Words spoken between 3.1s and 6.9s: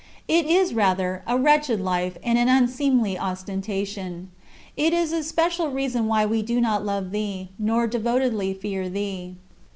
ostentation. It is a special reason why we do not